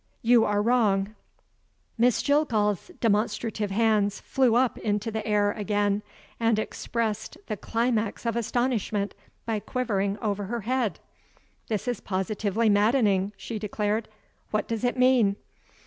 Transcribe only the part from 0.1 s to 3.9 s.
"You are wrong." Miss Jillgall's demonstrative